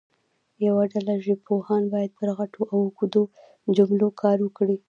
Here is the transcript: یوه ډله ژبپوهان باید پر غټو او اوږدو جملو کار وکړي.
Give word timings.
یوه 0.67 0.83
ډله 0.93 1.15
ژبپوهان 1.25 1.83
باید 1.93 2.11
پر 2.19 2.29
غټو 2.37 2.61
او 2.71 2.77
اوږدو 2.85 3.23
جملو 3.75 4.07
کار 4.21 4.37
وکړي. 4.41 4.77